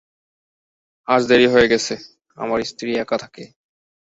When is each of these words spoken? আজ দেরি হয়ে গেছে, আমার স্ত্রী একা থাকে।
আজ 1.07 1.21
দেরি 1.29 1.47
হয়ে 1.53 1.71
গেছে, 1.71 1.93
আমার 2.37 2.59
স্ত্রী 2.63 2.91
একা 3.03 3.17
থাকে। 3.23 3.43